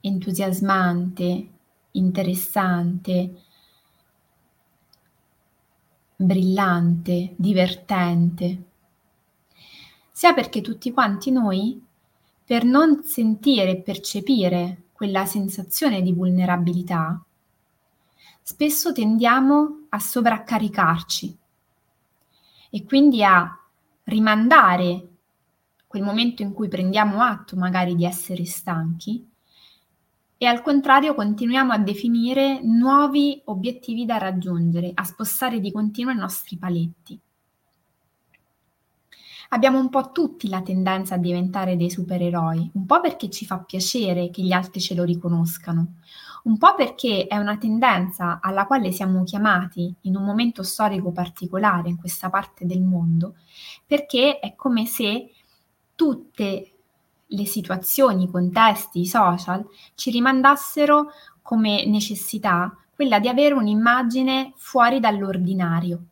entusiasmante, 0.01 1.49
interessante, 1.93 3.43
brillante, 6.17 7.35
divertente, 7.37 8.65
sia 10.13 10.33
perché 10.33 10.61
tutti 10.61 10.93
quanti 10.93 11.31
noi, 11.31 11.85
per 12.45 12.65
non 12.65 13.03
sentire 13.03 13.71
e 13.71 13.81
percepire 13.81 14.83
quella 14.93 15.25
sensazione 15.25 16.03
di 16.03 16.13
vulnerabilità, 16.13 17.23
spesso 18.43 18.93
tendiamo 18.93 19.87
a 19.89 19.99
sovraccaricarci 19.99 21.39
e 22.71 22.85
quindi 22.85 23.25
a 23.25 23.59
rimandare 24.05 25.09
quel 25.87 26.03
momento 26.03 26.43
in 26.43 26.53
cui 26.53 26.69
prendiamo 26.69 27.23
atto 27.23 27.57
magari 27.57 27.95
di 27.95 28.05
essere 28.05 28.45
stanchi 28.45 29.27
e 30.37 30.47
al 30.47 30.61
contrario 30.61 31.15
continuiamo 31.15 31.73
a 31.73 31.79
definire 31.79 32.61
nuovi 32.63 33.41
obiettivi 33.47 34.05
da 34.05 34.19
raggiungere, 34.19 34.91
a 34.93 35.05
spostare 35.05 35.61
di 35.61 35.73
continuo 35.73 36.13
i 36.13 36.17
nostri 36.17 36.59
paletti. 36.59 37.19
Abbiamo 39.55 39.79
un 39.79 39.89
po' 39.89 40.11
tutti 40.11 40.49
la 40.49 40.63
tendenza 40.63 41.15
a 41.15 41.19
diventare 41.19 41.77
dei 41.77 41.89
supereroi, 41.89 42.73
un 42.75 42.87
po' 42.87 43.01
perché 43.01 43.31
ci 43.31 43.47
fa 43.47 43.61
piacere 43.61 44.29
che 44.31 44.43
gli 44.43 44.51
altri 44.51 44.81
ce 44.81 44.97
lo 44.97 45.05
riconoscano, 45.05 45.99
un 46.43 46.59
po' 46.59 46.75
perché 46.75 47.29
è 47.29 47.37
una 47.37 47.57
tendenza 47.57 48.41
alla 48.43 48.67
quale 48.67 48.91
siamo 48.91 49.23
chiamati 49.23 49.95
in 50.03 50.17
un 50.17 50.25
momento 50.25 50.65
storico 50.65 51.13
particolare 51.13 51.89
in 51.89 51.97
questa 51.97 52.31
parte 52.31 52.67
del 52.67 52.83
mondo, 52.83 53.37
perché 53.87 54.41
è 54.41 54.57
come 54.57 54.87
se 54.87 55.31
tutte 55.95 56.73
le 57.25 57.45
situazioni, 57.47 58.25
i 58.25 58.31
contesti, 58.31 59.03
i 59.03 59.07
social 59.07 59.65
ci 59.95 60.11
rimandassero 60.11 61.13
come 61.43 61.87
necessità 61.87 62.77
quella 62.93 63.21
di 63.21 63.29
avere 63.29 63.55
un'immagine 63.55 64.53
fuori 64.57 64.99
dall'ordinario 64.99 66.07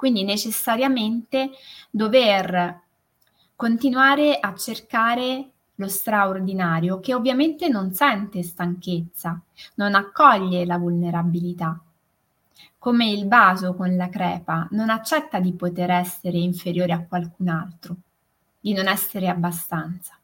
quindi 0.00 0.24
necessariamente 0.24 1.50
dover 1.90 2.80
continuare 3.54 4.40
a 4.40 4.54
cercare 4.54 5.50
lo 5.74 5.88
straordinario 5.88 7.00
che 7.00 7.12
ovviamente 7.12 7.68
non 7.68 7.92
sente 7.92 8.42
stanchezza, 8.42 9.38
non 9.74 9.94
accoglie 9.94 10.64
la 10.64 10.78
vulnerabilità. 10.78 11.78
Come 12.78 13.10
il 13.10 13.28
vaso 13.28 13.74
con 13.74 13.94
la 13.94 14.08
crepa 14.08 14.66
non 14.70 14.88
accetta 14.88 15.38
di 15.38 15.52
poter 15.52 15.90
essere 15.90 16.38
inferiore 16.38 16.94
a 16.94 17.04
qualcun 17.06 17.48
altro, 17.48 17.96
di 18.58 18.72
non 18.72 18.88
essere 18.88 19.28
abbastanza. 19.28 20.18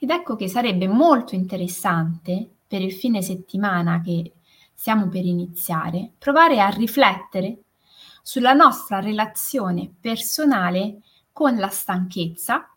Ed 0.00 0.10
ecco 0.10 0.34
che 0.34 0.48
sarebbe 0.48 0.88
molto 0.88 1.36
interessante 1.36 2.44
per 2.66 2.82
il 2.82 2.92
fine 2.92 3.22
settimana 3.22 4.00
che 4.00 4.32
stiamo 4.74 5.06
per 5.06 5.24
iniziare, 5.24 6.10
provare 6.18 6.60
a 6.60 6.68
riflettere 6.70 7.58
sulla 8.28 8.52
nostra 8.52 9.00
relazione 9.00 9.90
personale 9.98 11.00
con 11.32 11.56
la 11.56 11.70
stanchezza, 11.70 12.70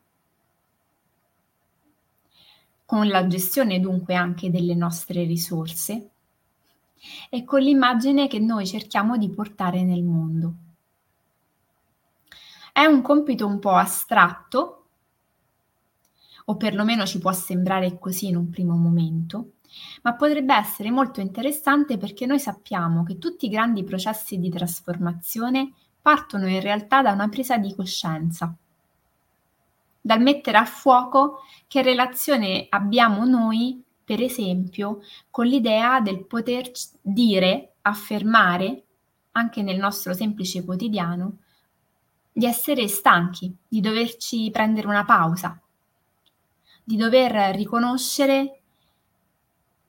con 2.85 3.09
la 3.09 3.27
gestione 3.27 3.81
dunque 3.81 4.15
anche 4.15 4.49
delle 4.49 4.75
nostre 4.75 5.25
risorse 5.25 6.09
e 7.29 7.43
con 7.43 7.59
l'immagine 7.59 8.29
che 8.29 8.39
noi 8.39 8.65
cerchiamo 8.65 9.17
di 9.17 9.29
portare 9.29 9.83
nel 9.83 10.03
mondo. 10.03 10.53
È 12.71 12.85
un 12.85 13.01
compito 13.01 13.45
un 13.45 13.59
po' 13.59 13.75
astratto, 13.75 14.85
o 16.45 16.55
perlomeno 16.55 17.05
ci 17.05 17.19
può 17.19 17.33
sembrare 17.33 17.99
così 17.99 18.27
in 18.27 18.37
un 18.37 18.49
primo 18.49 18.77
momento, 18.77 19.55
ma 20.03 20.15
potrebbe 20.15 20.55
essere 20.55 20.91
molto 20.91 21.21
interessante 21.21 21.97
perché 21.97 22.25
noi 22.25 22.39
sappiamo 22.39 23.03
che 23.03 23.17
tutti 23.17 23.45
i 23.45 23.49
grandi 23.49 23.83
processi 23.83 24.37
di 24.39 24.49
trasformazione 24.49 25.73
partono 26.01 26.47
in 26.47 26.61
realtà 26.61 27.01
da 27.01 27.11
una 27.11 27.29
presa 27.29 27.57
di 27.57 27.73
coscienza, 27.75 28.53
dal 30.01 30.21
mettere 30.21 30.57
a 30.57 30.65
fuoco 30.65 31.41
che 31.67 31.81
relazione 31.81 32.65
abbiamo 32.69 33.23
noi, 33.25 33.81
per 34.03 34.21
esempio, 34.21 35.01
con 35.29 35.45
l'idea 35.45 36.01
del 36.01 36.25
poter 36.25 36.71
dire, 37.01 37.73
affermare, 37.83 38.83
anche 39.33 39.61
nel 39.61 39.77
nostro 39.77 40.13
semplice 40.13 40.65
quotidiano, 40.65 41.37
di 42.33 42.45
essere 42.45 42.87
stanchi, 42.87 43.55
di 43.67 43.79
doverci 43.79 44.49
prendere 44.51 44.87
una 44.87 45.05
pausa, 45.05 45.59
di 46.83 46.95
dover 46.95 47.55
riconoscere 47.55 48.60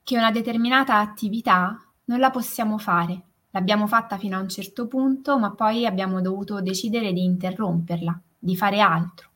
che 0.03 0.17
una 0.17 0.31
determinata 0.31 0.99
attività 0.99 1.79
non 2.05 2.19
la 2.19 2.31
possiamo 2.31 2.79
fare. 2.79 3.23
L'abbiamo 3.51 3.87
fatta 3.87 4.17
fino 4.19 4.37
a 4.37 4.41
un 4.41 4.49
certo 4.49 4.87
punto, 4.87 5.39
ma 5.39 5.53
poi 5.53 5.87
abbiamo 5.87 6.21
dovuto 6.21 6.61
decidere 6.61 7.13
di 7.13 7.23
interromperla, 7.23 8.21
di 8.39 8.57
fare 8.57 8.81
altro, 8.81 9.29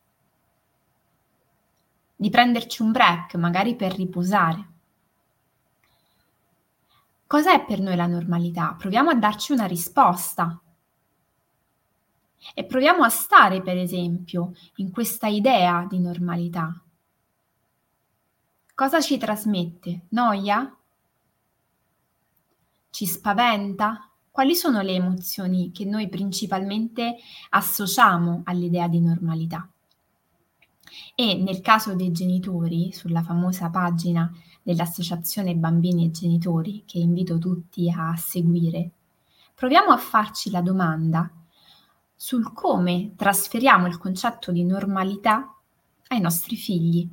di 2.15 2.29
prenderci 2.29 2.81
un 2.81 2.91
break, 2.91 3.35
magari 3.35 3.75
per 3.75 3.95
riposare. 3.95 4.67
Cos'è 7.27 7.65
per 7.65 7.79
noi 7.79 7.95
la 7.95 8.07
normalità? 8.07 8.73
Proviamo 8.77 9.11
a 9.11 9.15
darci 9.15 9.51
una 9.51 9.65
risposta. 9.65 10.59
E 12.53 12.63
proviamo 12.63 13.03
a 13.03 13.09
stare, 13.09 13.61
per 13.61 13.77
esempio, 13.77 14.53
in 14.75 14.91
questa 14.91 15.27
idea 15.27 15.85
di 15.87 15.99
normalità. 15.99 16.81
Cosa 18.77 19.01
ci 19.01 19.17
trasmette? 19.17 20.01
Noia? 20.09 20.71
Ci 22.91 23.05
spaventa? 23.07 24.07
Quali 24.29 24.53
sono 24.53 24.81
le 24.81 24.91
emozioni 24.91 25.71
che 25.71 25.83
noi 25.83 26.07
principalmente 26.09 27.15
associamo 27.49 28.43
all'idea 28.45 28.87
di 28.87 29.01
normalità? 29.01 29.67
E 31.15 31.33
nel 31.37 31.61
caso 31.61 31.95
dei 31.95 32.11
genitori, 32.11 32.91
sulla 32.93 33.23
famosa 33.23 33.71
pagina 33.71 34.31
dell'Associazione 34.61 35.55
Bambini 35.55 36.05
e 36.05 36.11
Genitori, 36.11 36.83
che 36.85 36.99
invito 36.99 37.39
tutti 37.39 37.89
a 37.89 38.15
seguire, 38.15 38.91
proviamo 39.55 39.89
a 39.89 39.97
farci 39.97 40.51
la 40.51 40.61
domanda 40.61 41.27
sul 42.15 42.53
come 42.53 43.13
trasferiamo 43.15 43.87
il 43.87 43.97
concetto 43.97 44.51
di 44.51 44.63
normalità 44.63 45.51
ai 46.09 46.19
nostri 46.19 46.55
figli. 46.55 47.09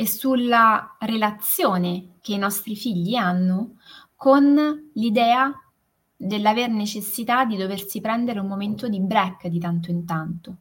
E 0.00 0.06
sulla 0.06 0.94
relazione 1.00 2.18
che 2.20 2.34
i 2.34 2.38
nostri 2.38 2.76
figli 2.76 3.16
hanno 3.16 3.78
con 4.14 4.90
l'idea 4.94 5.52
dell'aver 6.16 6.70
necessità 6.70 7.44
di 7.44 7.56
doversi 7.56 8.00
prendere 8.00 8.38
un 8.38 8.46
momento 8.46 8.86
di 8.86 9.00
break 9.00 9.48
di 9.48 9.58
tanto 9.58 9.90
in 9.90 10.06
tanto. 10.06 10.56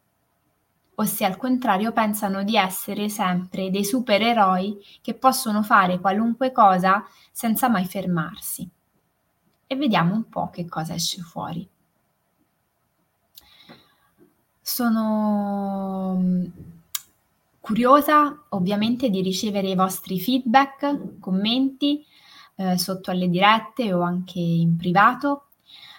O 0.96 1.06
se 1.06 1.24
al 1.24 1.38
contrario 1.38 1.92
pensano 1.92 2.44
di 2.44 2.58
essere 2.58 3.10
sempre 3.10 3.70
dei 3.70 3.86
supereroi 3.86 4.80
che 5.04 5.14
possono 5.14 5.62
fare 5.62 6.00
qualunque 6.00 6.52
cosa 6.52 7.06
senza 7.32 7.70
mai 7.70 7.86
fermarsi. 7.86 8.68
E 9.68 9.76
vediamo 9.76 10.16
un 10.16 10.30
po' 10.30 10.50
che 10.50 10.68
cosa 10.68 10.96
esce 10.96 11.22
fuori. 11.22 11.70
Sono 14.60 16.18
Curiosa 17.68 18.46
ovviamente 18.52 19.10
di 19.10 19.22
ricevere 19.22 19.68
i 19.68 19.76
vostri 19.76 20.22
feedback, 20.22 21.20
commenti 21.20 22.02
eh, 22.56 22.78
sotto 22.78 23.12
alle 23.12 23.28
dirette 23.28 23.92
o 23.92 24.04
anche 24.04 24.40
in 24.40 24.78
privato, 24.78 25.48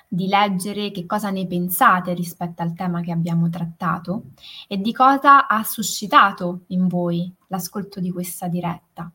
di 0.09 0.29
leggere 0.29 0.91
che 0.91 1.05
cosa 1.05 1.29
ne 1.29 1.47
pensate 1.47 2.15
rispetto 2.15 2.63
al 2.63 2.73
tema 2.73 3.03
che 3.03 3.13
abbiamo 3.13 3.51
trattato 3.51 4.31
e 4.67 4.79
di 4.79 4.95
cosa 4.95 5.47
ha 5.47 5.63
suscitato 5.63 6.63
in 6.69 6.87
voi 6.87 7.31
l'ascolto 7.49 8.01
di 8.01 8.11
questa 8.11 8.49
diretta. 8.49 9.13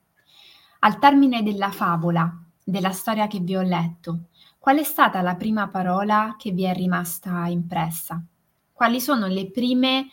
Al 0.82 1.00
termine 1.00 1.42
della 1.42 1.72
favola, 1.72 2.32
della 2.64 2.92
storia 2.92 3.26
che 3.26 3.40
vi 3.40 3.56
ho 3.56 3.64
letto, 3.64 4.26
qual 4.60 4.78
è 4.78 4.84
stata 4.84 5.24
la 5.24 5.34
prima 5.34 5.70
parola 5.70 6.36
che 6.38 6.52
vi 6.52 6.66
è 6.66 6.74
rimasta 6.76 7.48
impressa? 7.48 8.24
Quali 8.72 9.02
sono 9.02 9.26
le 9.26 9.50
prime 9.50 10.10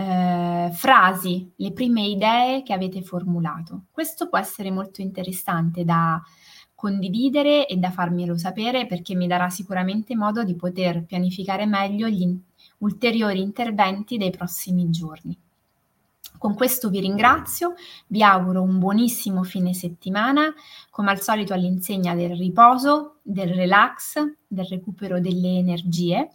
eh, 0.00 0.70
frasi, 0.72 1.52
le 1.56 1.72
prime 1.72 2.06
idee 2.06 2.62
che 2.62 2.72
avete 2.72 3.02
formulato. 3.02 3.84
Questo 3.90 4.30
può 4.30 4.38
essere 4.38 4.70
molto 4.70 5.02
interessante 5.02 5.84
da 5.84 6.20
condividere 6.74 7.66
e 7.66 7.76
da 7.76 7.90
farmelo 7.90 8.38
sapere 8.38 8.86
perché 8.86 9.14
mi 9.14 9.26
darà 9.26 9.50
sicuramente 9.50 10.16
modo 10.16 10.42
di 10.42 10.56
poter 10.56 11.04
pianificare 11.04 11.66
meglio 11.66 12.08
gli 12.08 12.22
in- 12.22 12.38
ulteriori 12.78 13.42
interventi 13.42 14.16
dei 14.16 14.30
prossimi 14.30 14.88
giorni. 14.88 15.38
Con 16.38 16.54
questo 16.54 16.88
vi 16.88 17.00
ringrazio, 17.00 17.74
vi 18.06 18.22
auguro 18.22 18.62
un 18.62 18.78
buonissimo 18.78 19.42
fine 19.42 19.74
settimana, 19.74 20.50
come 20.88 21.10
al 21.10 21.20
solito 21.20 21.52
all'insegna 21.52 22.14
del 22.14 22.34
riposo, 22.34 23.16
del 23.20 23.52
relax, 23.52 24.14
del 24.46 24.64
recupero 24.64 25.20
delle 25.20 25.58
energie. 25.58 26.30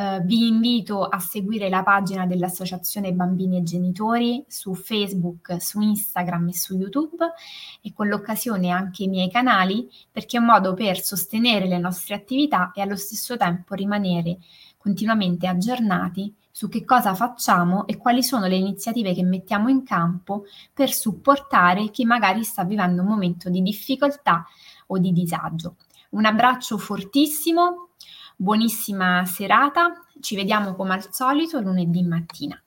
Uh, 0.00 0.24
vi 0.24 0.46
invito 0.46 1.04
a 1.04 1.18
seguire 1.18 1.68
la 1.68 1.82
pagina 1.82 2.24
dell'Associazione 2.24 3.12
Bambini 3.12 3.58
e 3.58 3.62
Genitori 3.62 4.42
su 4.48 4.72
Facebook, 4.72 5.60
su 5.60 5.78
Instagram 5.78 6.48
e 6.48 6.54
su 6.54 6.74
YouTube 6.74 7.30
e 7.82 7.92
con 7.92 8.08
l'occasione 8.08 8.70
anche 8.70 9.02
i 9.02 9.08
miei 9.08 9.30
canali 9.30 9.90
perché 10.10 10.38
è 10.38 10.40
un 10.40 10.46
modo 10.46 10.72
per 10.72 11.02
sostenere 11.02 11.66
le 11.66 11.76
nostre 11.76 12.14
attività 12.14 12.72
e 12.74 12.80
allo 12.80 12.96
stesso 12.96 13.36
tempo 13.36 13.74
rimanere 13.74 14.38
continuamente 14.78 15.46
aggiornati 15.46 16.34
su 16.50 16.70
che 16.70 16.82
cosa 16.86 17.14
facciamo 17.14 17.86
e 17.86 17.98
quali 17.98 18.22
sono 18.22 18.46
le 18.46 18.56
iniziative 18.56 19.12
che 19.12 19.22
mettiamo 19.22 19.68
in 19.68 19.84
campo 19.84 20.44
per 20.72 20.92
supportare 20.92 21.90
chi 21.90 22.06
magari 22.06 22.42
sta 22.42 22.64
vivendo 22.64 23.02
un 23.02 23.08
momento 23.08 23.50
di 23.50 23.60
difficoltà 23.60 24.46
o 24.86 24.96
di 24.96 25.12
disagio. 25.12 25.76
Un 26.10 26.24
abbraccio 26.24 26.78
fortissimo 26.78 27.89
Buonissima 28.42 29.26
serata, 29.26 30.02
ci 30.18 30.34
vediamo 30.34 30.74
come 30.74 30.94
al 30.94 31.12
solito 31.12 31.60
lunedì 31.60 32.02
mattina. 32.02 32.58